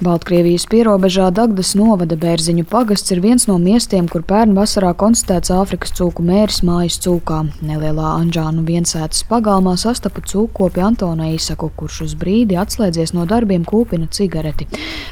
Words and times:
Baltkrievijas 0.00 0.64
pierobežā 0.64 1.26
Dagdas 1.36 1.74
novada 1.76 2.16
Bērziņu 2.16 2.62
pagasts 2.70 3.12
ir 3.12 3.18
viens 3.20 3.44
no 3.44 3.58
miestiem, 3.60 4.06
kur 4.08 4.22
pērn 4.24 4.54
vasarā 4.56 4.94
konstatēts 4.96 5.50
Āfrikas 5.52 5.92
cūku 5.98 6.24
mēris 6.24 6.62
mājas 6.64 6.94
cūkā. 7.04 7.42
Nelielā 7.68 8.14
Anžānu 8.14 8.62
viensētas 8.64 9.26
pagalmā 9.28 9.74
sastapu 9.76 10.22
cūkopi 10.24 10.80
Antona 10.86 11.26
Īsaku, 11.34 11.68
kurš 11.76 11.98
uz 12.06 12.14
brīdi 12.16 12.56
atslēdzies 12.56 13.12
no 13.12 13.26
darbiem 13.28 13.66
kūpina 13.68 14.08
cigareti. 14.08 14.70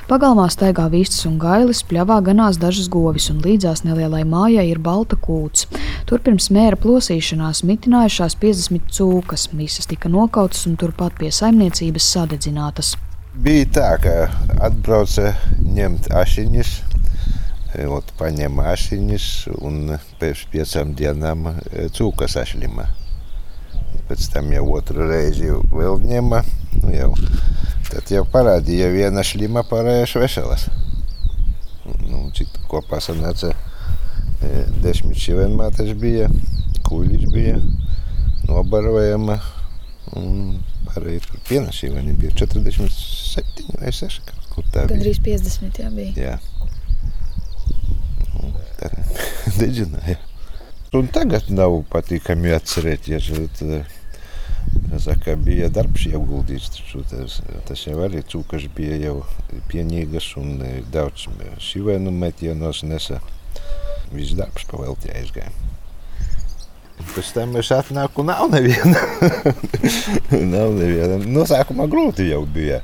Pagalmā 0.08 0.46
staigā 0.48 0.86
vistas 0.88 1.26
un 1.28 1.36
gailis, 1.42 1.82
pļavā 1.84 2.22
ganās 2.30 2.56
dažas 2.56 2.88
govis 2.88 3.28
un 3.28 3.42
līdzās 3.44 3.84
nelielai 3.84 4.22
mājai 4.24 4.70
ir 4.70 4.80
balta 4.80 5.18
kūts. 5.20 5.66
Tur 6.08 6.24
pirms 6.24 6.48
mēra 6.48 6.80
plosīšanās 6.80 7.60
mitinājušās 7.68 8.38
50 8.40 8.88
cūkas, 8.96 9.50
visas 9.52 9.92
tika 9.92 10.08
nokautas 10.08 10.64
un 10.64 10.80
turpat 10.80 11.20
pie 11.20 11.28
saimniecības 11.28 12.08
sadedzinātas 12.16 12.94
bija 13.38 13.66
tā, 13.70 13.88
ka 14.02 14.12
atbrauca 14.66 15.32
ņemt 15.62 16.08
ašiņas, 16.14 16.70
e, 17.78 17.84
ot, 17.86 18.10
paņēma 18.18 18.64
ašiņas 18.72 19.26
un 19.62 19.92
pēc 20.18 20.42
piecām 20.52 20.94
dienām 20.98 21.46
e, 21.52 21.86
cūkas 21.94 22.34
ašļima. 22.42 22.86
Pēc 24.08 24.24
tam 24.32 24.50
jau 24.52 24.64
otru 24.74 25.06
reizi 25.06 25.52
vēl 25.72 26.00
ņēma, 26.08 26.40
nu 26.82 26.94
jau, 26.94 27.12
tad 27.90 28.10
jau 28.12 28.24
parādīja 28.32 28.90
viena 28.94 29.22
šļima, 29.24 29.62
pārējais 29.70 30.16
veselas. 30.18 30.66
Nu, 32.08 32.26
cik 32.36 32.58
kopā 32.68 32.98
sanāca 33.04 33.52
e, 33.52 34.64
desmit 34.82 35.20
šivenmātes 35.20 35.94
bija, 36.00 36.26
kuļiņš 36.88 37.30
bija, 37.36 37.60
nobarojama 38.48 39.38
un 40.18 40.58
pārējais 40.88 41.30
pienašība, 41.48 42.02
viņi 42.02 42.18
bija 42.18 42.36
40 42.42 43.17
7 43.28 43.68
vai 43.80 43.92
6 43.94 44.24
kaut 44.28 44.48
kur 44.54 44.70
tā. 44.74 44.86
Gan 44.90 45.02
350 45.04 45.82
jā, 45.82 45.90
bija. 45.94 46.12
Jā. 46.16 46.38
Un 48.40 48.56
tad 48.80 48.98
dedzināja. 49.60 50.18
Un 50.96 51.08
tagad 51.12 51.50
nav 51.52 51.74
patīkami 51.92 52.54
atcerēties, 52.56 53.26
bet 53.36 53.58
eh, 53.66 53.96
saka, 55.04 55.34
bija 55.36 55.68
darbs 55.68 56.06
ieguldīts, 56.08 56.70
taču 56.78 57.02
tas, 57.10 57.40
tas 57.68 57.82
jau 57.84 57.98
arī 58.06 58.22
cūkaš 58.24 58.70
bija 58.76 58.96
jau 59.02 59.18
pienīgas 59.68 60.30
un 60.40 60.62
eh, 60.64 60.78
daudz 60.92 61.26
eh, 61.34 61.58
šivainu 61.60 62.14
metienos 62.14 62.80
nesa. 62.88 63.20
Viss 64.14 64.32
darbs 64.38 64.64
pavēlti 64.70 65.12
aizgāja. 65.12 65.52
Pēc 67.12 67.34
tam 67.36 67.52
es 67.60 67.68
atnāku, 67.74 68.24
nav 68.26 68.48
neviena. 68.50 69.04
nav 70.54 70.72
neviena. 70.72 71.20
No 71.28 71.44
sākuma 71.46 71.86
grūti 71.90 72.30
jau 72.32 72.42
bija. 72.48 72.80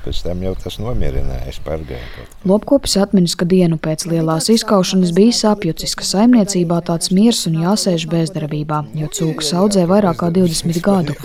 Pēc 0.00 0.22
tam 0.24 0.40
jau 0.40 0.54
tas 0.56 0.78
nomierināja, 0.80 1.44
es 1.50 1.58
pārgāju. 1.60 2.24
Lopkopis 2.48 2.94
atminis, 3.02 3.34
ka 3.36 3.44
dienu 3.48 3.76
pēc 3.82 4.06
lielās 4.08 4.46
izkaušanas 4.52 5.10
bija 5.12 5.34
sapjucis, 5.36 5.92
ka 5.98 6.06
saimniecībā 6.08 6.78
tāds 6.88 7.10
miers 7.12 7.42
un 7.50 7.58
jāsēž 7.60 8.06
bezdarbībā, 8.08 8.78
jo 8.96 9.10
cūkas 9.18 9.50
audzē 9.60 9.84
vairāk 9.90 10.22
kā 10.22 10.30
20 10.32 10.80
gadu. 10.84 11.16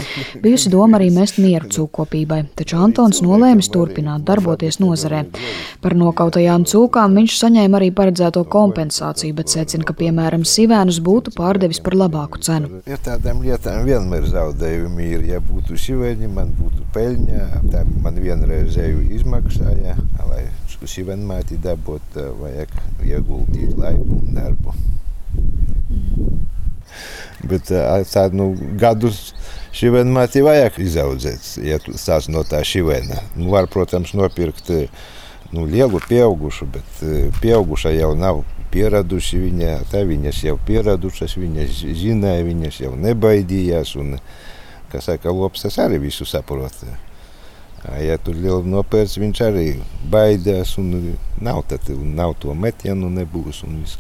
Bijusi 0.44 0.72
doma 0.74 1.00
arī 1.00 1.08
mest 1.16 1.40
mieru 1.40 1.72
cūkopībai, 1.72 2.42
taču 2.60 2.82
Antons 2.84 3.22
nolēmis 3.24 3.72
turpināt 3.72 4.26
darboties 4.28 4.82
nozarē. 4.84 5.24
Par 5.80 5.96
nokautajām 5.96 6.68
cūkām 6.68 7.16
viņš 7.22 7.38
saņēma 7.46 7.80
arī 7.80 7.90
paredzēto 7.96 8.44
kompensāciju, 8.52 9.38
bet 9.40 9.56
secina, 9.56 9.88
ka, 9.88 9.96
piemēram, 9.96 10.44
sivēnus 10.44 11.00
būtu 11.06 11.32
pārdevis 11.38 11.80
par 11.86 11.96
labāku 12.04 12.44
cenu. 12.44 12.82
Ja 12.90 13.00
tādām 13.00 13.40
lietām 13.46 13.88
vienmēr 13.88 14.28
zaudējumi 14.36 15.10
ir, 15.16 15.26
ja 15.32 15.42
būtu 15.44 15.80
sivēni, 15.80 16.28
man 16.28 16.52
būtu 16.60 16.84
peļņa, 16.96 17.48
tā 17.72 17.88
man 18.04 18.20
vienreiz 18.20 18.65
zēju 18.72 19.04
izmaksāja, 19.16 19.96
lai 20.30 20.44
šivenmāti 20.86 21.58
dabūt, 21.62 22.18
vajag 22.40 22.74
ieguldīt 23.06 23.74
laiku 23.80 24.20
un 24.20 24.36
darbu. 24.36 24.76
Bet 27.46 27.70
tādu 28.12 28.38
nu, 28.40 28.48
gadus 28.80 29.34
šivenmāti 29.76 30.44
vajag 30.46 30.80
izaudzēt, 30.86 31.48
ja 31.66 31.80
sāc 32.00 32.30
no 32.32 32.46
tā 32.48 32.62
šivena. 32.66 33.22
Nu, 33.36 33.50
var, 33.54 33.68
protams, 33.72 34.14
nopirkt 34.18 34.72
nu, 35.52 35.66
lielu 35.66 36.02
pieaugušu, 36.08 36.70
bet 36.74 37.02
pieauguša 37.42 37.96
jau 37.96 38.14
nav 38.18 38.44
pieraduši 38.76 39.40
viņa, 39.40 39.74
tā 39.92 40.04
viņas 40.08 40.44
jau 40.50 40.58
pieradušas, 40.68 41.38
viņas 41.40 41.82
zināja, 41.96 42.46
viņas 42.48 42.82
jau 42.84 42.94
nebaidījās, 43.00 43.96
un, 44.02 44.18
kā 44.92 45.02
saka, 45.04 45.32
lops 45.32 45.66
tas 45.66 45.80
arī 45.84 46.02
visu 46.08 46.28
saprot. 46.28 46.84
Ja 48.01 48.19
tur 48.21 48.37
liela 48.37 48.61
nopērts, 48.61 49.17
viņš 49.17 49.41
arī 49.47 49.67
baidās 50.13 50.77
un 50.81 51.17
nav, 51.41 51.63
tad, 51.69 51.89
un 51.95 52.13
nav 52.19 52.35
to 52.43 52.53
metienu, 52.55 53.09
nebūs 53.09 53.65
un 53.65 53.81
viss. 53.81 53.99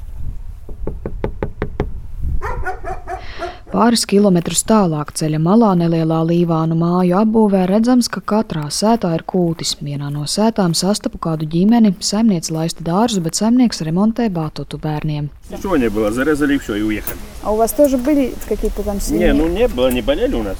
Pāris 3.70 4.02
kilometrus 4.10 4.64
tālāk 4.66 5.12
ceļa 5.14 5.38
malā 5.38 5.68
nelielā 5.78 6.18
līvānu 6.26 6.74
māju 6.74 7.14
apbūvē 7.20 7.60
redzams, 7.70 8.08
ka 8.10 8.18
katrā 8.32 8.64
sētā 8.74 9.12
ir 9.14 9.22
kūtis. 9.22 9.76
Vienā 9.78 10.08
no 10.10 10.24
sētām 10.26 10.74
sastapu 10.74 11.20
kādu 11.22 11.46
ģimeni, 11.46 11.92
saimniece 12.02 12.50
laista 12.52 12.82
dārzu, 12.82 13.22
bet 13.22 13.38
saimnieks 13.38 13.80
remontē 13.86 14.26
batutu 14.28 14.76
bērniem. 14.82 15.30
Сегодня 15.62 15.88
было, 15.88 16.10
зарезали 16.10 16.58
все 16.58 16.74
и 16.74 16.82
уехали. 16.82 17.16
А 17.44 17.52
у 17.52 17.56
вас 17.56 17.72
тоже 17.72 17.96
были 17.96 18.34
какие-то 18.48 18.82
там 18.82 19.00
семьи? 19.00 19.20
Не, 19.20 19.32
ну 19.32 19.46
не 19.46 19.68
было, 19.68 19.90
не 19.90 20.02
болели 20.02 20.34
у 20.34 20.42
нас. 20.42 20.58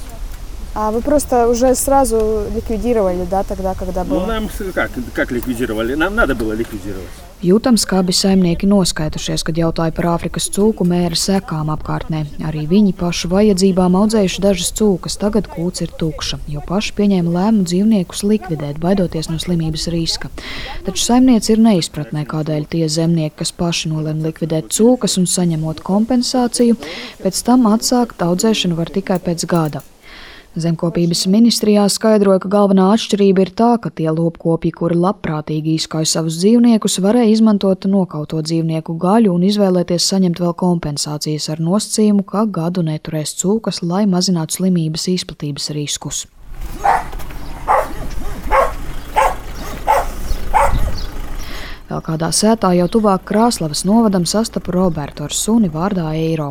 А 0.75 0.91
вы 0.91 1.01
просто 1.01 1.47
уже 1.49 1.75
сразу 1.75 2.45
ликвидировали, 2.55 3.27
да, 3.29 3.43
тогда, 3.43 3.73
когда 3.73 4.05
было? 4.05 4.21
Ну, 4.21 4.25
нам 4.25 4.49
как, 4.73 4.91
как 5.13 5.31
ликвидировали? 5.31 5.95
Нам 5.95 6.15
надо 6.15 6.33
было 6.33 6.53
ликвидировать. 6.53 7.09
Jūtams, 7.41 7.87
kā 7.89 7.97
abi 8.03 8.13
saimnieki 8.13 8.67
noskaitušies, 8.69 9.41
kad 9.41 9.57
jautāja 9.57 9.89
par 9.97 10.11
Āfrikas 10.11 10.45
cūku 10.53 10.85
mēra 10.85 11.17
sekām 11.17 11.71
apkārtnē. 11.73 12.19
Arī 12.45 12.67
viņi 12.69 12.93
pašu 12.99 13.31
vajadzībām 13.31 13.97
audzējuši 13.97 14.43
dažas 14.43 14.69
cūkas, 14.77 15.17
tagad 15.17 15.49
kūts 15.49 15.81
ir 15.81 15.89
tukša, 15.97 16.37
jo 16.53 16.61
paši 16.67 16.93
pieņēma 16.99 17.33
lēmumu 17.33 17.65
dzīvniekus 17.65 18.21
likvidēt, 18.29 18.77
baidoties 18.83 19.31
no 19.33 19.41
slimības 19.41 19.87
riska. 19.89 20.29
Taču 20.85 21.01
saimniece 21.01 21.55
ir 21.55 21.65
neizpratnē, 21.65 22.27
kādēļ 22.29 22.67
tie 22.75 22.85
zemnieki, 22.85 23.39
kas 23.41 23.55
paši 23.57 23.89
nolēma 23.89 24.29
likvidēt 24.29 24.69
cūkas 24.77 25.17
un 25.17 25.25
saņemot 25.25 25.81
kompensāciju, 25.81 26.77
pēc 27.25 27.41
tam 27.49 27.65
atsākt 27.73 28.21
audzēšanu 28.21 28.77
var 28.77 28.93
tikai 28.93 29.17
pēc 29.17 29.49
gada. 29.49 29.81
Zemkopības 30.56 31.26
ministrijā 31.28 31.82
skaidroja, 31.92 32.40
ka 32.40 32.48
galvenā 32.48 32.86
atšķirība 32.94 33.44
ir 33.44 33.50
tā, 33.58 33.68
ka 33.82 33.90
tie 33.92 34.06
lopkopji, 34.08 34.70
kuri 34.78 34.96
labprātīgi 34.96 35.74
izkauj 35.76 36.08
savus 36.08 36.38
dzīvniekus, 36.40 36.96
varēja 37.04 37.34
izmantot 37.34 37.84
nokauto 37.92 38.40
dzīvnieku 38.40 38.96
gaļu 39.02 39.34
un 39.36 39.44
izvēlēties 39.50 40.06
saņemt 40.14 40.40
vēl 40.40 40.56
kompensācijas 40.56 41.50
ar 41.52 41.60
nosacījumu, 41.60 42.24
ka 42.24 42.46
gadu 42.48 42.86
neturēs 42.88 43.36
cūkas, 43.42 43.82
lai 43.84 44.06
mazinātu 44.08 44.62
slimības 44.62 45.06
izplatības 45.12 45.68
riskus. 45.76 46.24
Vēl 51.96 52.02
kādā 52.04 52.28
sētā 52.28 52.74
jau 52.76 52.86
tuvāk 52.92 53.22
Krāslavas 53.24 53.80
novadam 53.88 54.26
sastapu 54.28 54.74
Robertu 54.74 55.24
ar 55.24 55.32
suni 55.32 55.70
vārdā 55.72 56.10
Eiro. 56.12 56.50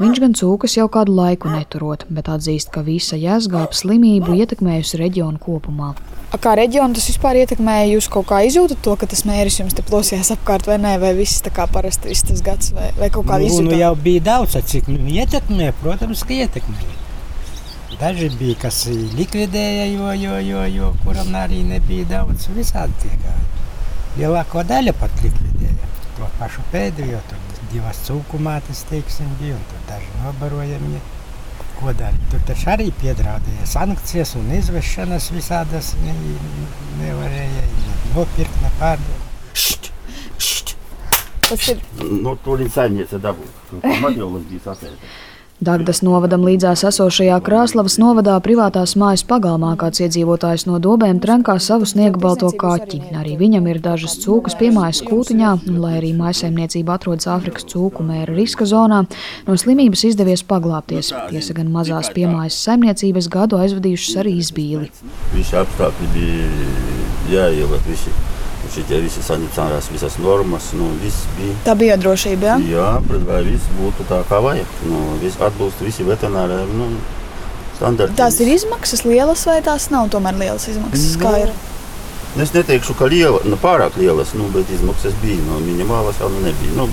Viņš 0.00 0.20
gan 0.22 0.36
cūkas 0.38 0.78
jau 0.78 0.86
kādu 0.88 1.12
laiku 1.18 1.50
neturot, 1.52 2.06
bet 2.08 2.30
atzīst, 2.32 2.70
ka 2.72 2.80
visa 2.86 3.18
jēzgāpa 3.20 3.76
slimību 3.76 4.38
ietekmējusi 4.40 5.02
reģionu 5.02 5.36
kopumā. 5.42 5.90
A 6.32 6.40
kā 6.40 6.54
reģionu 6.56 6.96
tas 6.96 7.10
vispār 7.10 7.42
ietekmēja? 7.42 7.90
Jūs 7.90 8.08
kaut 8.08 8.30
kā 8.32 8.40
izjūtat 8.48 8.80
to, 8.80 8.96
ka 8.96 9.10
tas 9.12 9.26
mēris 9.28 9.60
jums 9.60 9.76
te 9.76 9.84
plosījās 9.84 10.32
apkārt, 10.38 10.64
vai 10.70 10.80
nē, 10.80 10.96
vai 11.04 11.12
viss 11.20 11.44
tā 11.44 11.52
kā 11.52 11.68
parasti 11.68 12.14
viss 12.14 12.24
tas 12.30 12.40
gads, 12.48 12.72
vai, 12.72 12.88
vai 12.96 13.12
kaut 13.12 13.28
kā 13.28 13.36
nu, 13.36 13.50
izjūtat? 13.50 13.68
Nu, 13.74 13.78
jau 13.84 13.94
bija 14.08 14.26
daudz, 14.32 14.56
cik 14.72 14.88
nu, 14.88 15.04
ietekmē, 15.12 15.74
protams, 15.84 16.24
ka 16.24 16.40
ietekmē. 16.40 16.88
Daži 18.00 18.32
bija, 18.40 18.56
kas 18.64 18.86
likvidēja, 18.88 19.90
jo, 19.92 20.16
jo, 20.24 20.40
jo, 20.48 20.66
jo 20.72 20.92
kuram 21.04 21.36
arī 21.44 21.66
nebija 21.68 22.14
daudz 22.16 22.48
visādi 22.56 23.02
tie 23.04 23.16
gāji 23.20 23.59
lielāko 24.18 24.64
daļu 24.66 24.94
pat 25.00 25.22
likvidēja. 25.24 25.88
To 26.18 26.28
pašu 26.40 26.64
pēdējo, 26.72 27.20
tur 27.30 27.64
divas 27.72 28.02
cūku 28.06 28.40
mātes, 28.42 28.82
teiksim, 28.90 29.30
bija, 29.40 29.56
un 29.56 29.64
tur 29.70 29.86
daži 29.88 30.10
nobarojamie. 30.24 31.00
Ko 31.78 31.94
darīt? 31.96 32.26
Tur 32.32 32.42
taču 32.48 32.68
arī 32.74 32.90
piedraudēja 33.00 33.68
sankcijas 33.68 34.34
un 34.36 34.50
izvešanas 34.58 35.30
visādas 35.32 35.94
ne, 36.02 36.16
nevarēja 37.00 37.64
ne 37.64 37.94
nopirkt, 38.14 38.60
ne 38.60 38.72
pārdot. 38.80 39.26
Št, 39.56 39.92
št. 40.36 40.76
Tas 41.48 41.68
ir... 41.72 41.80
Nu, 42.02 42.36
to 42.44 42.58
līdz 42.60 42.76
saimniece 42.76 43.20
dabūja. 43.22 43.80
Madjolas 44.02 44.44
bija 44.50 44.66
sasēta. 44.68 45.14
Dagdas 45.60 45.98
novadam 46.00 46.46
līdzās 46.48 46.86
esošajā 46.88 47.34
Krāslavas 47.44 47.98
novadā 48.00 48.38
privātās 48.40 48.94
mājas 48.96 49.20
pagalmā 49.28 49.74
kāds 49.82 50.00
iedzīvotājs 50.00 50.64
no 50.64 50.78
dobēm 50.80 51.18
trenkā 51.20 51.58
savu 51.60 51.84
sniega 51.84 52.16
balto 52.22 52.48
kaķi. 52.62 53.02
Arī 53.20 53.34
viņam 53.36 53.68
ir 53.68 53.82
dažas 53.84 54.16
cūkas 54.22 54.56
piemājas 54.56 55.02
kūtiņā, 55.04 55.52
un, 55.68 55.76
lai 55.82 55.98
arī 55.98 56.14
maisaimniecība 56.16 56.96
atrodas 56.96 57.28
Āfrikas 57.28 57.68
cūku 57.68 58.08
mēra 58.08 58.32
riska 58.32 58.64
zonā, 58.64 59.02
no 59.44 59.60
slimības 59.60 60.06
izdevies 60.08 60.46
paglāpties. 60.48 61.12
Tiesa 61.28 61.58
gan 61.60 61.68
mazās 61.76 62.08
piemājas 62.16 62.56
saimniecības 62.64 63.28
gadu 63.28 63.60
aizvadījušas 63.60 64.20
arī 64.24 64.38
izbīli. 64.40 64.88
Visi 65.36 65.60
apstākļi 65.60 66.12
bija 66.16 66.74
jāieliek 67.36 67.84
visi 67.92 68.16
šitie 68.74 69.00
visi 69.04 69.22
sanitārās, 69.24 69.90
visas 69.92 70.16
normas, 70.22 70.70
nu, 70.78 70.90
viss 71.02 71.28
bija. 71.38 71.56
Tā 71.66 71.74
bija 71.78 71.96
drošība, 72.00 72.52
jā? 72.52 72.58
Jā, 72.70 72.90
pret 73.06 73.24
vai 73.28 73.40
viss 73.46 73.72
būtu 73.78 74.06
tā 74.10 74.20
kā 74.28 74.40
vajag. 74.44 74.76
Nu, 74.90 75.00
viss 75.22 75.40
atbilst 75.42 75.82
visi 75.84 76.06
veterināri 76.06 76.60
nu, 76.74 76.90
standarti. 77.78 78.18
Tās 78.20 78.38
ir 78.42 78.52
izmaksas 78.54 79.04
lielas 79.08 79.46
vai 79.48 79.60
tās 79.66 79.90
nav 79.94 80.10
tomēr 80.14 80.38
lielas 80.40 80.68
izmaksas? 80.70 81.16
Kā 81.20 81.34
ir? 81.44 81.54
Es 82.38 82.52
neteikšu, 82.54 82.94
ka 82.94 83.08
liela, 83.10 83.40
nu, 83.48 83.58
pārāk 83.58 83.96
lielas, 83.98 84.36
nu, 84.38 84.46
bet 84.54 84.70
izmaksas 84.70 85.16
bija. 85.22 85.40
Nu, 85.48 85.58
minimālas 85.64 86.20
jau 86.22 86.30
nu 86.30 86.44
nebija. 86.44 86.76
Nu, 86.78 86.86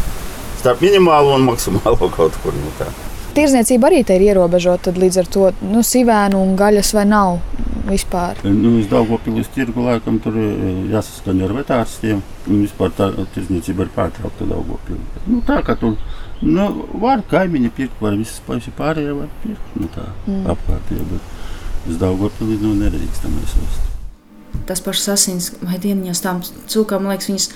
starp 0.61 0.81
minimālo 0.81 1.35
un 1.37 1.45
maksimālo 1.51 2.09
kaut 2.17 2.39
kur. 2.43 2.57
Nu, 2.57 2.73
tā. 2.79 2.89
Tirzniecība 3.37 3.91
arī 3.91 4.01
te 4.01 4.15
ir 4.17 4.23
ierobežota, 4.31 4.89
tad 4.89 4.97
līdz 4.97 5.21
ar 5.21 5.27
to 5.29 5.49
nu, 5.61 5.83
sivēnu 5.85 6.39
un 6.41 6.55
gaļas 6.57 6.95
vai 6.97 7.05
nav 7.05 7.37
vispār. 7.87 8.39
Nu, 8.45 8.75
es 8.81 8.89
Daugopilīs 8.91 9.49
tirgu 9.55 9.85
laikam 9.85 10.19
tur 10.23 10.37
e, 10.39 10.47
jāsaskaņo 10.91 11.47
ar 11.47 11.55
vetārstiem. 11.57 12.21
Un 12.47 12.61
vispār 12.63 12.93
tā 12.97 13.09
tirzniecība 13.35 13.87
ir 13.87 13.91
pārtraukta 13.95 14.47
Daugopilī. 14.49 14.99
Nu, 15.27 15.41
tā 15.47 15.59
kā 15.65 15.77
tur 15.79 15.97
nu, 16.41 16.67
var 17.01 17.23
kaimiņi 17.31 17.73
pirkt, 17.77 17.99
vai 18.03 18.15
visas 18.19 18.39
paši 18.47 18.73
pārējie 18.77 19.17
var 19.17 19.33
pirkt. 19.43 19.75
Nu, 19.79 19.89
tā 19.95 20.05
mm. 20.27 20.45
apkārtējā, 20.53 21.09
bet 21.11 21.91
uz 21.91 21.99
Daugopilī 22.01 22.59
nu, 22.63 22.75
nedrīkstam 22.83 23.35
mēs 23.37 23.57
vest. 23.61 23.93
Tas 24.67 24.81
pašs 24.83 25.11
asins 25.13 25.51
vai 25.61 25.77
dieniņās 25.81 26.23
tām 26.23 26.41
cūkām, 26.43 27.05
man 27.05 27.15
liekas, 27.15 27.29
viņas 27.31 27.49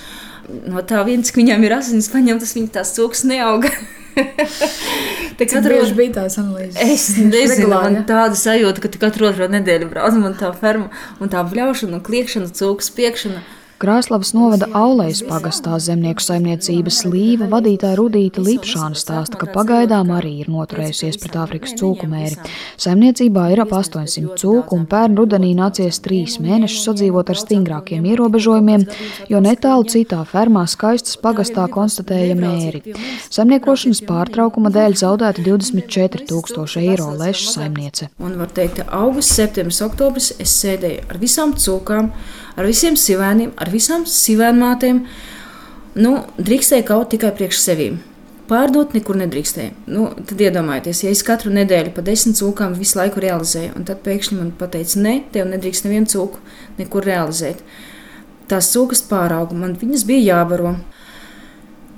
no 0.72 0.82
tā 0.86 1.02
viens, 1.06 1.32
ka 1.32 1.40
viņām 1.40 1.66
ir 1.66 1.74
asins 1.76 2.10
paņemtas, 2.12 2.54
viņas 2.58 2.76
tās 2.78 2.94
cūkas 2.98 3.26
neauga. 3.28 3.72
Tā 5.38 5.46
katru 5.48 5.72
reizi 5.72 5.96
bija 5.96 6.16
tāds 6.20 6.36
analīzes. 6.40 6.76
Es 6.82 7.06
nezinu, 7.16 7.70
man 7.72 8.02
tāda 8.08 8.36
sajūta, 8.38 8.82
ka 8.84 8.90
katru 9.06 9.30
otro 9.30 9.48
nedēļu 9.52 9.88
brauc 9.92 10.18
man 10.20 10.36
tā 10.38 10.52
ferma 10.56 10.90
un 11.22 11.32
tā 11.32 11.42
bļaušana, 11.48 12.02
kliekšana, 12.04 12.52
cūkas 12.58 12.92
piekšana. 12.96 13.42
Krāslavas 13.82 14.28
novada 14.30 14.68
Aulējas 14.78 15.24
pagastā 15.26 15.74
zemnieku 15.82 16.22
saimniecības 16.22 17.00
līva 17.10 17.48
vadītāja 17.50 17.96
Rudīta 17.98 18.38
Lipšāna 18.38 18.94
stāsta, 18.94 19.34
ka 19.40 19.48
pagaidām 19.50 20.12
arī 20.14 20.36
ir 20.44 20.50
noturējusies 20.54 21.16
pret 21.18 21.38
Āfrikas 21.42 21.74
cūku 21.80 22.06
mēri. 22.06 22.36
Saimniecībā 22.78 23.48
ir 23.50 23.64
ap 23.64 23.72
800 23.74 24.36
cūku 24.38 24.78
un 24.78 24.84
pērn 24.86 25.18
rudenī 25.18 25.50
nācies 25.58 25.98
trīs 26.04 26.36
mēnešus 26.44 26.84
sadzīvot 26.86 27.32
ar 27.34 27.40
stingrākiem 27.40 28.06
ierobežojumiem, 28.12 28.84
jo 29.32 29.40
netālu 29.42 29.88
citā 29.90 30.20
fermā 30.30 30.62
skaistas 30.70 31.18
pagastā 31.18 31.66
konstatēja 31.74 32.36
mēri. 32.38 32.94
Saimniekošanas 33.34 34.04
pārtraukuma 34.06 34.70
dēļ 34.76 34.94
zaudēta 35.02 35.42
24 35.48 36.28
tūkstoši 36.30 36.84
eiro 36.84 37.10
lešu 37.18 37.50
saimniece. 37.56 38.12
Un 38.22 38.38
var 38.44 38.54
teikt, 38.54 38.84
augusts, 38.86 39.34
septembris, 39.42 39.82
oktobris 39.82 40.30
es 40.38 40.54
sēdēju 40.62 41.10
ar 41.10 41.20
visām 41.26 41.58
cūkām 41.58 42.12
ar 42.56 42.68
visiem 42.68 42.96
sivēniem, 42.98 43.52
ar 43.56 43.70
visām 43.72 44.06
sivēnmātēm. 44.08 45.04
Nu, 46.02 46.14
drīkstēja 46.40 46.86
kaut 46.88 47.12
tikai 47.12 47.32
priekš 47.36 47.60
sevīm. 47.66 48.00
Pārdot 48.50 48.92
nekur 48.96 49.16
nedrīkstēja. 49.20 49.72
Nu, 49.92 50.08
tad 50.28 50.40
iedomājieties, 50.42 51.04
ja 51.04 51.12
es 51.14 51.22
katru 51.24 51.52
nedēļu 51.54 51.94
pa 51.96 52.04
desmit 52.04 52.36
cūkām 52.40 52.74
visu 52.76 52.98
laiku 52.98 53.22
realizēju, 53.22 53.72
un 53.78 53.86
tad 53.88 54.02
pēkšņi 54.04 54.38
man 54.38 54.50
teica, 54.60 54.98
ne, 55.04 55.14
tev 55.32 55.48
nedrīkst 55.52 55.86
nevienu 55.86 56.10
cūku 56.12 56.42
nekur 56.80 57.06
realizēt. 57.06 57.62
Tās 58.50 58.72
cūkas 58.74 59.04
pārauga, 59.08 59.56
man 59.56 59.76
viņas 59.80 60.04
bija 60.08 60.34
jābaro. 60.34 60.74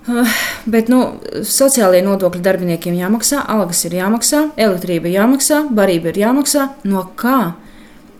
Uh, 0.04 0.28
bet 0.68 0.90
nu, 0.92 1.00
sociālajie 1.48 2.04
nodokļi 2.04 2.42
darbiniekiem 2.44 2.96
jāmaksā, 2.98 3.40
algas 3.48 3.84
ir 3.88 3.96
jāmaksā, 3.96 4.50
elektrība 4.60 5.08
jāmaksā, 5.08 5.62
barība 5.74 6.12
ir 6.12 6.20
jāmaksā. 6.26 6.68
No 6.84 7.06
kā? 7.16 7.54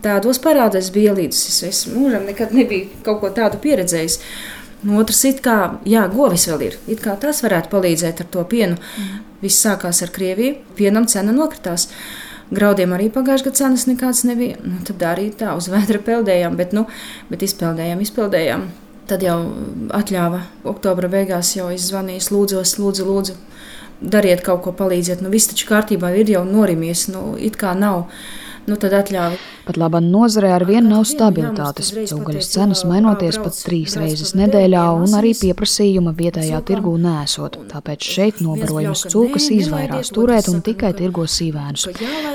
Tādos 0.05 0.39
parādos 0.41 0.91
bija 0.93 1.13
ielīdzis. 1.13 1.63
Es 1.67 1.85
mūžam 1.91 2.27
nekad 2.29 2.53
nebiju 2.55 3.03
kaut 3.05 3.23
ko 3.23 3.33
tādu 3.33 3.59
pieredzējis. 3.63 4.19
No 4.85 4.99
otras, 5.01 5.23
it 5.25 5.41
kā, 5.41 5.79
jā, 5.89 6.03
govis 6.13 6.45
vēl 6.51 6.67
ir. 6.67 6.77
It 6.91 7.01
kā 7.01 7.15
tas 7.17 7.41
varētu 7.41 7.71
palīdzēt 7.71 8.21
ar 8.21 8.29
to 8.29 8.43
pienu. 8.49 8.77
Mm. 8.77 9.23
Viss 9.41 9.63
sākās 9.65 10.03
ar 10.05 10.11
Krieviju, 10.13 10.59
pienam 10.77 11.07
cena 11.09 11.33
nokritās. 11.33 11.89
Graudiem 12.53 12.93
arī 12.93 13.09
pagājušajā 13.09 13.47
gadā 13.47 13.57
cenas 13.57 13.87
nekādas 13.89 14.21
nebija. 14.27 14.59
Nu, 14.61 14.77
tad 14.85 15.01
arī 15.09 15.31
tā 15.33 15.55
uz 15.57 15.65
vēdra 15.73 16.01
peldējām, 16.05 16.57
bet, 16.59 16.75
nu, 16.77 16.85
bet 17.31 17.45
izpeldējām, 17.47 18.03
izpeldējām. 18.05 18.67
Tad 19.09 19.25
jau 19.25 19.39
atļāva 19.93 20.43
oktobra 20.69 21.09
beigās, 21.09 21.55
jau 21.57 21.71
izzvanīja, 21.73 22.27
lūdzu, 22.33 22.61
lūdzu, 22.81 23.05
lūdzu, 23.09 23.35
dariet 24.01 24.45
kaut 24.45 24.63
ko 24.65 24.73
palīdziet. 24.77 25.21
Nu, 25.25 25.33
viss 25.33 25.49
taču 25.49 25.69
kārtībā 25.69 26.13
ir 26.19 26.29
jau 26.35 26.43
norimies, 26.45 27.07
nu, 27.13 27.33
it 27.41 27.57
kā 27.61 27.73
nav 27.77 28.05
nu 28.69 28.77
tad 28.81 28.93
atļāva. 28.97 29.37
Pat 29.65 29.77
labā 29.81 29.99
nozarē 30.03 30.51
ar 30.55 30.65
vienu 30.67 30.91
nav 30.91 31.05
stabilitātes. 31.09 31.91
Cūgaļas 32.09 32.49
cenas 32.53 32.83
mainoties 32.87 33.37
pat 33.41 33.57
trīs 33.65 33.95
reizes 33.99 34.33
nedēļā, 34.37 34.83
un 35.01 35.15
arī 35.19 35.33
pieprasījuma 35.37 36.13
vietējā 36.17 36.61
tirgū 36.69 36.95
nesot. 37.01 37.57
Tāpēc 37.71 38.09
šeit 38.15 38.41
nobarojumus 38.45 39.05
cūkas 39.13 39.49
izvairās 39.55 40.13
turēt 40.15 40.49
un 40.53 40.61
tikai 40.65 40.93
tirgo 40.97 41.27
sīvēnus. 41.29 41.87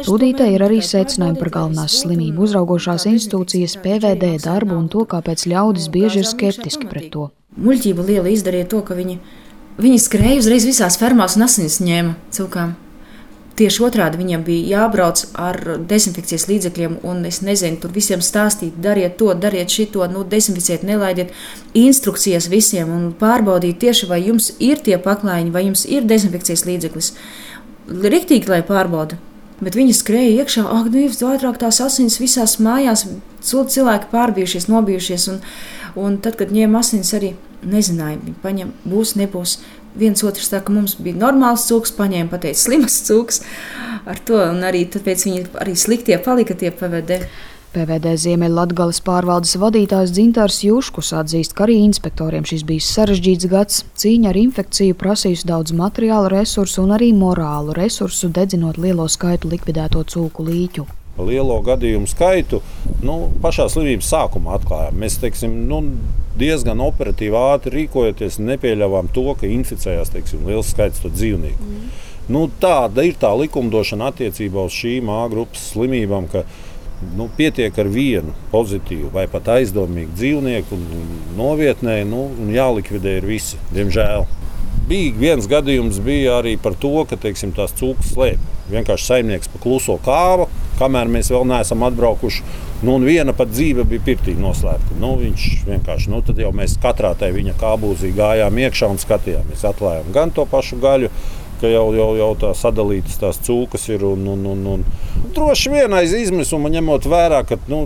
Rudītē 0.08 0.50
ir 0.54 0.66
arī 0.66 0.80
secinājumi 0.84 1.40
par 1.42 1.52
galvenās 1.58 2.00
slimību 2.02 2.46
uzraugošās 2.46 3.06
institūcijas 3.10 3.78
PVD 3.84 4.36
darbu 4.44 4.78
un 4.78 4.90
to, 4.92 5.06
kāpēc 5.10 5.46
ļaudis 5.50 5.90
bieži 5.94 6.24
ir 6.24 6.30
skeptiski 6.30 6.90
pret 6.90 7.10
to. 7.14 7.30
Muļķība 7.60 8.06
liela 8.06 8.30
izdarīja 8.30 8.68
to, 8.70 8.84
ka 8.86 8.94
viņi, 8.98 9.18
viņi 9.82 10.04
skrēja 10.06 10.44
uzreiz 10.44 10.68
visās 10.68 10.98
fermās 11.00 11.34
un 11.38 11.48
asins 11.48 11.80
ņēma 11.82 12.14
cūkām. 12.36 12.78
Tieši 13.58 13.82
otrādi 13.84 14.16
viņiem 14.20 14.42
bija 14.46 14.68
jābrauc 14.78 15.22
ar 15.36 15.58
dezinfekcijas 15.90 16.46
līdzekļiem, 16.48 17.00
un 17.04 17.24
es 17.28 17.40
nezinu, 17.44 17.76
tur 17.82 17.92
visiem 17.92 18.22
stāstīt, 18.24 18.78
dariet 18.80 19.18
to, 19.20 19.32
dariet 19.36 19.72
šito, 19.72 20.06
nu, 20.12 20.22
dezinficēt, 20.24 20.84
nelaidiet 20.86 21.34
instrukcijas 21.76 22.48
visiem 22.52 22.92
un 22.94 23.10
pārbaudīt 23.20 23.80
tieši, 23.82 24.08
vai 24.08 24.22
jums 24.22 24.52
ir 24.62 24.80
tie 24.86 24.96
paklājiņi, 25.02 25.52
vai 25.52 25.66
jums 25.66 25.84
ir 25.84 26.06
dezinfekcijas 26.08 26.64
līdzeklis. 26.68 27.12
Riktīgi, 27.90 28.48
lai 28.48 28.62
pārbauda. 28.64 29.18
Bet 29.60 29.76
viņi 29.76 29.92
skrēja 29.98 30.40
iekšā, 30.40 30.64
ak, 30.64 30.88
nu, 30.94 31.04
ātrāk 31.34 31.58
tās 31.60 31.82
asins 31.84 32.16
visās 32.22 32.56
mājās, 32.64 33.04
cilvēki 33.44 34.08
pārbijušies, 34.12 34.70
nobijušies. 34.72 35.26
Un, 35.34 35.42
un 36.00 36.16
tad, 36.24 36.38
kad 36.40 36.54
ņēma 36.54 36.80
asins, 36.80 37.12
arī 37.18 37.34
nezināja, 37.60 38.22
viņi 38.22 38.38
paņem, 38.40 38.72
būs, 38.88 39.18
nebūs 39.20 39.58
viens 39.98 40.24
otrs 40.26 40.50
tā, 40.52 40.62
ka 40.64 40.74
mums 40.74 40.96
bija 41.00 41.18
normāls 41.20 41.66
cūks, 41.70 41.94
paņēma 41.98 42.32
pateica 42.32 42.60
slimas 42.62 43.00
cūks 43.08 43.42
ar 44.10 44.20
to, 44.26 44.40
arī 44.66 44.84
tāpēc 44.90 45.24
viņi 45.26 45.46
arī 45.62 45.76
sliktie 45.78 46.18
palika 46.22 46.56
tie 46.58 46.72
PVD. 46.74 47.22
PVD 47.70 48.16
Ziemeļlatgales 48.18 48.98
pārvaldes 49.06 49.54
vadītājs 49.62 50.10
Dzintārs 50.10 50.58
Juškus 50.66 51.12
atzīst, 51.20 51.54
ka 51.54 51.68
arī 51.68 51.76
inspektoriem 51.84 52.42
šis 52.42 52.64
bijis 52.66 52.90
sarežģīts 52.96 53.50
gads. 53.52 53.84
Cīņa 53.94 54.32
ar 54.32 54.40
infekciju 54.42 54.98
prasījusi 54.98 55.46
daudz 55.46 55.76
materiālu 55.78 56.34
resursu 56.34 56.82
un 56.82 56.96
arī 56.98 57.12
morālu 57.14 57.76
resursu, 57.78 58.32
dedzinot 58.34 58.80
lielo 58.82 59.06
skaitu 59.06 59.54
likvidēto 59.54 60.02
cūku 60.02 60.50
līķu 60.50 60.90
lielo 61.26 61.58
gadījumu 61.66 62.08
skaitu 62.10 62.62
nu, 63.04 63.16
pašā 63.42 63.68
slimības 63.72 64.10
sākumā 64.12 64.58
atklājām. 64.58 64.98
Mēs 65.00 65.18
teiksim, 65.22 65.56
nu, 65.70 65.82
diezgan 66.40 66.80
operatīvi 66.84 67.36
ātri 67.36 67.74
rīkojoties, 67.80 68.40
nepieļāvām 68.44 69.10
to, 69.14 69.26
ka 69.38 69.50
inficējās 69.50 70.12
teiksim, 70.14 70.46
liels 70.48 70.72
skaits 70.74 71.04
dzīvnieku. 71.04 71.66
Mm. 71.66 71.92
Nu, 72.30 72.44
tāda 72.62 73.02
ir 73.02 73.16
tā 73.18 73.32
likumdošana 73.34 74.12
attiecībā 74.12 74.62
uz 74.68 74.74
šīm 74.76 75.08
A 75.10 75.24
grupas 75.32 75.72
slimībām, 75.72 76.28
ka 76.30 76.44
nu, 77.16 77.26
pietiek 77.36 77.74
ar 77.80 77.88
vienu 77.90 78.34
pozitīvu 78.52 79.10
vai 79.14 79.26
pat 79.30 79.48
aizdomīgu 79.56 80.14
dzīvnieku 80.14 80.78
novietnē, 81.38 82.02
nu, 82.08 82.28
un 82.38 82.52
jālikvidē 82.54 83.18
ir 83.18 83.26
visi, 83.26 83.58
diemžēl. 83.74 84.28
Bija 84.90 85.12
viens 85.14 85.46
gadījums 85.46 86.00
bija 86.02 86.40
arī 86.40 86.56
par 86.58 86.74
to, 86.74 87.04
ka 87.06 87.14
teiksim, 87.20 87.52
tās 87.54 87.70
cūkas 87.78 88.10
slēpj. 88.10 88.56
Vienkārši 88.72 89.06
saimnieks 89.06 89.50
pa 89.52 89.60
kluso 89.62 89.94
kāva, 90.02 90.48
kamēr 90.80 91.10
mēs 91.10 91.30
vēl 91.30 91.46
neesam 91.46 91.84
atbraukuši. 91.86 92.42
Nu, 92.82 92.96
un 92.96 93.06
viena 93.06 93.30
pat 93.36 93.52
dzīve 93.52 93.84
bija 93.86 94.02
pirtī 94.08 94.34
noslēgta. 94.34 94.96
Nu, 94.98 95.12
viņš 95.20 95.46
vienkārši, 95.68 96.10
nu, 96.10 96.22
tad 96.26 96.42
jau 96.42 96.50
mēs 96.56 96.74
katrā 96.82 97.12
tajā 97.20 97.36
viņa 97.36 97.54
kābūzī 97.60 98.10
gājām 98.16 98.58
iekšā 98.64 98.90
un 98.90 98.98
skatījāmies. 98.98 99.62
Atklājām 99.70 100.10
gan 100.16 100.34
to 100.34 100.46
pašu 100.50 100.80
gaļu, 100.82 101.12
ka 101.60 101.70
jau, 101.70 101.86
jau, 101.94 102.10
jau 102.18 102.30
tā 102.40 102.50
sadalītas 102.58 103.20
tās 103.22 103.38
cūkas 103.46 103.86
ir. 103.92 104.08
Un, 104.10 104.26
un, 104.34 104.46
un, 104.56 104.68
un. 104.74 104.86
Droši 105.36 105.74
vien 105.76 105.94
aiz 106.00 106.16
izmisuma 106.18 106.72
ņemot 106.72 107.06
vērā, 107.10 107.44
ka 107.46 107.60
nu, 107.70 107.84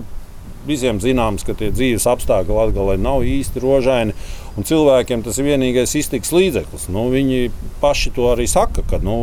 visiem 0.68 1.00
zināms, 1.02 1.44
ka 1.46 1.56
tie 1.58 1.70
dzīves 1.74 2.06
apstākļi 2.10 2.56
Latvijā 2.56 2.96
nav 3.00 3.24
īsti 3.28 3.62
rožaini. 3.62 4.16
Un 4.54 4.66
cilvēkiem 4.66 5.24
tas 5.26 5.40
ir 5.40 5.48
vienīgais 5.48 5.96
iztiks 5.98 6.30
līdzeklis. 6.30 6.86
Nu, 6.94 7.08
viņi 7.10 7.48
paši 7.82 8.12
to 8.14 8.28
arī 8.30 8.46
saka, 8.50 8.84
ka, 8.86 9.00
nu, 9.02 9.16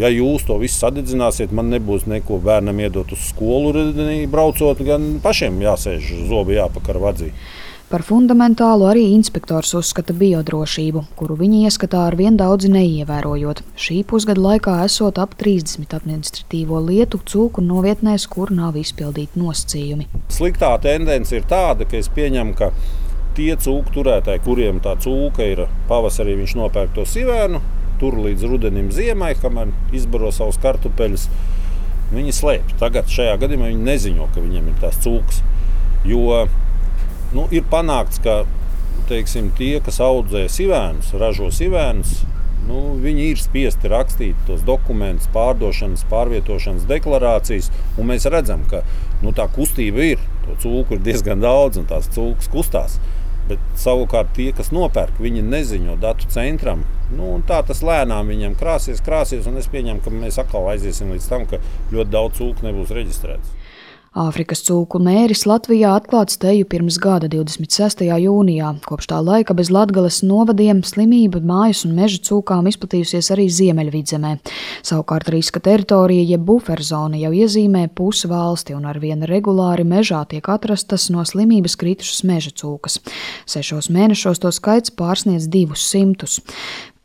ja 0.00 0.08
jūs 0.08 0.46
to 0.48 0.56
visu 0.62 0.78
sadedzināsiet, 0.80 1.52
man 1.52 1.68
nebūs 1.74 2.06
neko 2.08 2.40
bērnam 2.44 2.80
iedot 2.80 3.12
uz 3.12 3.26
skolu, 3.28 3.74
rudenī 3.76 4.22
braucot, 4.32 4.80
gan 4.88 5.18
pašiem 5.24 5.60
jāsēž 5.66 6.14
zobi 6.30 6.56
jāpakar 6.56 7.02
vadzī. 7.04 7.34
Par 7.88 8.02
fundamentālu 8.04 8.84
arī 8.84 9.06
inspektors 9.14 9.70
uzskata 9.78 10.12
biodrošību, 10.12 11.06
kuru 11.16 11.38
viņi 11.40 11.62
ieskatā 11.64 12.02
ar 12.10 12.18
vien 12.20 12.34
daudz 12.36 12.68
neievērojot. 12.68 13.62
Šī 13.80 14.02
pusgada 14.10 14.42
laikā 14.44 14.74
esot 14.84 15.16
ap 15.22 15.32
30 15.40 15.96
administratīvo 15.96 16.82
lietu 16.84 17.22
cūku 17.32 17.64
novietnēs, 17.64 18.26
kur 18.28 18.52
nav 18.52 18.76
izpildīti 18.76 19.40
nosacījumi. 19.40 20.04
Sliktā 20.36 20.74
tendence 20.84 21.32
ir 21.32 21.48
tāda, 21.48 21.88
ka 21.88 21.96
es 21.96 22.12
pieņemu, 22.12 22.58
ka 22.60 22.74
tie 23.40 23.54
cūku 23.56 23.96
turētāji, 23.96 24.44
kuriem 24.44 24.84
tā 24.84 24.92
cūka 25.00 25.48
ir 25.48 25.64
pavasarī, 25.88 26.36
viņš 26.42 26.58
nopērk 26.60 26.92
to 26.92 27.08
sivēnu, 27.08 27.64
tur 28.04 28.20
līdz 28.20 28.48
rudenim, 28.52 28.92
ziemai, 28.92 29.32
kamēr 29.40 29.72
izbaro 29.96 30.28
savus 30.28 30.60
kartupeļus. 30.60 31.30
Viņi 32.12 32.36
slēpj. 32.36 32.76
Tagad 32.84 33.08
šajā 33.16 33.40
gadījumā 33.40 33.72
viņi 33.72 33.84
neziņo, 33.94 34.28
ka 34.34 34.44
viņiem 34.44 34.74
ir 34.74 34.80
tās 34.84 35.00
cūkas. 35.00 35.40
Jo 36.04 36.44
nu, 37.34 37.46
ir 37.54 37.66
panākts, 37.70 38.20
ka 38.24 38.42
teiksim, 39.08 39.52
tie, 39.56 39.78
kas 39.84 40.00
audzē 40.04 40.46
sivēnus, 40.52 41.14
ražo 41.20 41.48
sivēnus, 41.54 42.22
nu, 42.68 42.80
viņi 43.00 43.30
ir 43.32 43.40
spiesti 43.40 43.90
rakstīt 43.90 44.40
tos 44.48 44.64
dokumentus, 44.66 45.30
pārdošanas, 45.34 46.04
pārvietošanas 46.10 46.88
deklarācijas. 46.88 47.70
Mēs 47.98 48.28
redzam, 48.32 48.64
ka 48.70 48.82
nu, 49.24 49.32
tā 49.36 49.48
kustība 49.52 50.12
ir. 50.12 50.26
To 50.46 50.56
cūku 50.62 50.96
ir 50.96 51.04
diezgan 51.04 51.44
daudz, 51.44 51.80
un 51.80 51.88
tās 51.88 52.10
cūkas 52.14 52.50
kustās. 52.52 52.98
Bet 53.48 53.62
savukārt 53.80 54.34
tie, 54.36 54.50
kas 54.52 54.68
nopērk, 54.76 55.20
viņi 55.24 55.44
neziņo 55.46 55.96
datu 56.02 56.28
centram. 56.32 56.84
Nu, 57.08 57.30
tā 57.48 57.62
tas 57.64 57.80
lēnām 57.84 58.28
viņam 58.28 58.56
krāsies, 58.60 59.00
krāsies, 59.04 59.48
es 59.48 59.70
pieņemu, 59.72 60.02
ka 60.04 60.12
mēs 60.12 60.36
atkal 60.42 60.68
aiziesim 60.74 61.14
līdz 61.14 61.28
tam, 61.30 61.46
ka 61.48 61.62
ļoti 61.94 62.12
daudz 62.12 62.36
cūku 62.42 62.68
nebūs 62.68 62.92
reģistrēts. 62.92 63.56
Āfrikas 64.16 64.62
cūku 64.64 64.96
mēris 65.04 65.42
Latvijā 65.44 65.90
atklāts 65.92 66.38
teju 66.40 66.64
pirms 66.72 66.96
gada 66.96 67.28
26. 67.28 68.06
jūnijā. 68.08 68.70
Kopš 68.86 69.10
tā 69.10 69.18
laika 69.20 69.52
bez 69.52 69.68
Latgales 69.68 70.22
novadiem 70.24 70.80
slimība 70.80 71.42
mājas 71.44 71.82
un 71.84 71.92
meža 71.92 72.22
cūkām 72.24 72.70
izplatījusies 72.70 73.28
arī 73.34 73.44
Ziemeļvidzemē. 73.52 74.30
Savukārt 74.88 75.28
riska 75.28 75.60
teritorija, 75.60 76.24
jeb 76.24 76.46
buferzona 76.48 77.20
jau 77.20 77.34
iezīmē 77.36 77.84
pusi 77.92 78.30
valsti 78.32 78.78
un 78.78 78.88
arvien 78.88 79.26
regulāri 79.28 79.84
mežā 79.84 80.22
tiek 80.32 80.48
atrastas 80.48 81.10
no 81.12 81.26
slimības 81.28 81.76
kritušas 81.76 82.24
meža 82.24 82.54
cūkas. 82.56 83.02
Sešos 83.44 83.90
mēnešos 83.92 84.40
to 84.40 84.54
skaits 84.56 84.88
pārsniedz 84.88 85.50
divus 85.52 85.84
simtus. 85.84 86.40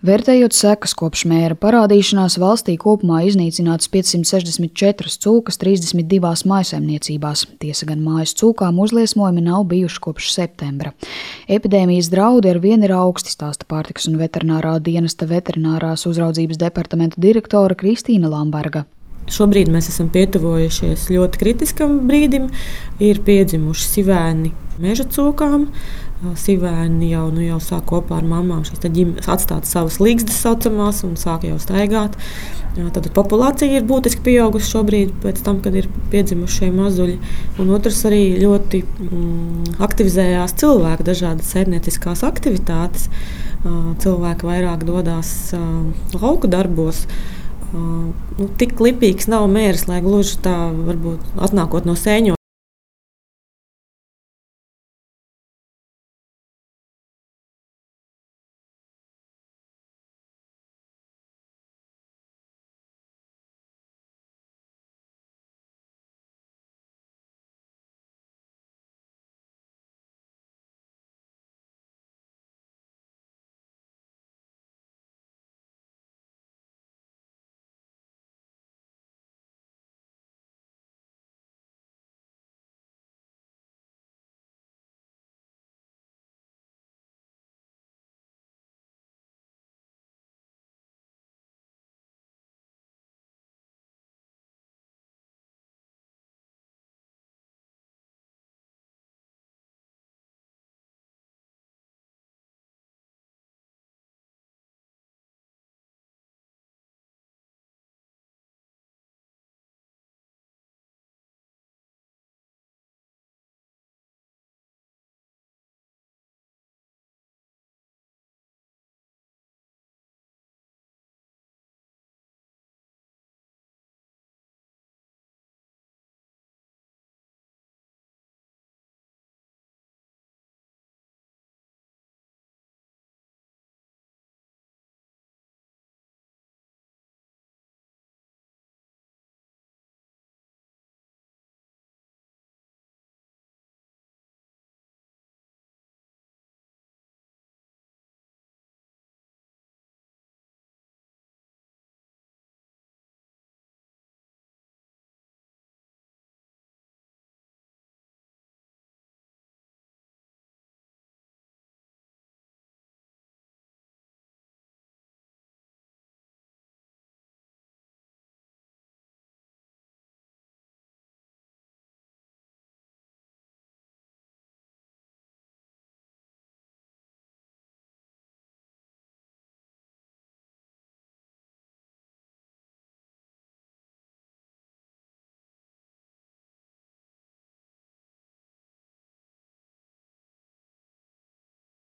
Vērtējot 0.03 0.51
sekas 0.51 0.91
kopš 0.99 1.21
mēra 1.31 1.55
parādīšanās, 1.55 2.33
valstī 2.41 2.73
kopumā 2.75 3.21
iznīcināts 3.23 3.87
564 3.87 5.13
cūkas 5.23 5.55
32 5.61 6.43
mājsaimniecībās. 6.51 7.45
Tiesa 7.61 7.87
gan 7.87 8.01
mājas 8.03 8.33
cūkām 8.35 8.81
uzliesmojumi 8.83 9.45
nav 9.45 9.63
bijuši 9.71 10.01
kopš 10.03 10.33
septembra. 10.33 10.91
Epidēmijas 11.47 12.09
draudi 12.11 12.51
ar 12.51 12.59
vienu 12.59 12.89
ir 12.89 12.95
augsti, 12.97 13.31
stāsta 13.31 13.63
pārtiks 13.63 14.09
un 14.11 14.19
veterinārā 14.19 14.73
dienesta 14.83 15.23
veterinārās 15.29 16.03
uzraudzības 16.11 16.59
departamenta 16.65 17.23
direktore 17.23 17.79
Kristīna 17.79 18.27
Lamberga. 18.33 18.83
Šobrīd 19.31 19.71
mēs 19.71 19.87
esam 19.87 20.11
pietuvojušies 20.11 21.07
ļoti 21.15 21.39
kritiskam 21.39 22.01
brīdim. 22.09 22.49
Ir 22.99 23.23
piedzimuši 23.23 23.87
sivēni 23.87 24.51
meža 24.83 25.07
cūkām, 25.07 25.69
Sivēni 26.39 27.09
jau, 27.11 27.27
nu, 27.33 27.41
jau 27.43 27.59
sāk 27.63 27.87
kopā 27.89 28.21
ar 28.21 28.27
mamām 28.27 28.63
ģimenes 28.63 29.27
atstāt 29.27 29.67
savas 29.67 29.99
līgstas 29.99 30.37
saucamās 30.45 31.01
un 31.03 31.17
sāk 31.19 31.43
jau 31.47 31.57
staigāt. 31.59 32.15
Tad 32.73 33.09
populācija 33.13 33.77
ir 33.77 33.85
būtiski 33.85 34.23
pieaugusi 34.25 34.71
šobrīd, 34.71 35.11
pēc 35.21 35.43
tam, 35.45 35.59
kad 35.61 35.75
ir 35.77 35.89
piedzimuši 36.13 36.61
šie 36.61 36.69
mazuļi. 36.73 37.17
Un 37.61 37.69
otrs 37.75 37.99
arī 38.09 38.23
ļoti 38.41 38.81
mm, 38.87 39.75
aktivizējās 39.83 40.55
cilvēki, 40.63 41.07
dažādas 41.11 41.51
sērnieciskās 41.53 42.23
aktivitātes. 42.25 43.09
Cilvēki 43.63 44.49
vairāk 44.49 44.87
dodas 44.87 45.53
lauku 46.15 46.49
darbos. 46.51 47.05
Nu, 47.73 48.47
tik 48.61 48.79
lipīgs 48.81 49.29
nav 49.29 49.49
mērs, 49.51 49.87
lai 49.89 50.01
gluži 50.05 50.39
tā, 50.45 50.55
varbūt 50.73 51.43
atnākot 51.45 51.89
no 51.89 51.97
sēņo 51.97 52.37